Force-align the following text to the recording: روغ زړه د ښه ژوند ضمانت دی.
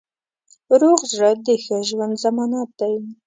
روغ 0.81 0.99
زړه 1.13 1.31
د 1.45 1.47
ښه 1.63 1.77
ژوند 1.89 2.13
ضمانت 2.23 2.69
دی. 2.79 2.95